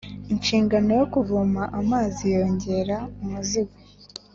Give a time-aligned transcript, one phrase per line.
[0.33, 3.73] inshingano yo kuvoma amazi yongera umuzigo